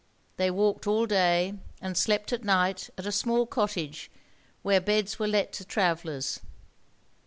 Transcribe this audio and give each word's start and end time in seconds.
They 0.37 0.49
walked 0.49 0.87
all 0.87 1.05
day, 1.05 1.53
and 1.79 1.95
slept 1.95 2.33
at 2.33 2.43
night 2.43 2.89
at 2.97 3.05
a 3.05 3.11
small 3.11 3.45
cottage 3.45 4.09
where 4.63 4.81
beds 4.81 5.19
were 5.19 5.27
let 5.27 5.53
to 5.53 5.63
travellers. 5.63 6.39